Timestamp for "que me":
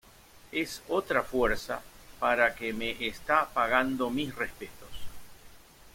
2.55-3.05